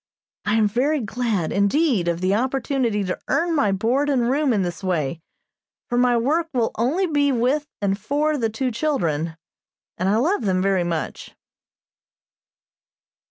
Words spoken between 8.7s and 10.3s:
children, and I